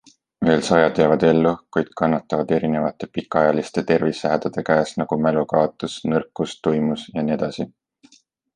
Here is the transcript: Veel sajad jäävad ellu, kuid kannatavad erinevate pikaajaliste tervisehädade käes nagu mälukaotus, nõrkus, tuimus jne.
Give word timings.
Veel 0.47 0.61
sajad 0.67 1.01
jäävad 1.01 1.25
ellu, 1.27 1.51
kuid 1.77 1.91
kannatavad 2.01 2.53
erinevate 2.57 3.09
pikaajaliste 3.17 3.83
tervisehädade 3.93 4.65
käes 4.73 4.97
nagu 5.03 5.21
mälukaotus, 5.27 5.99
nõrkus, 6.15 6.57
tuimus 6.69 7.09
jne. 7.19 7.41